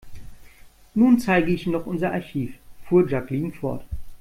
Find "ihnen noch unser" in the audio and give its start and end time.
1.67-2.11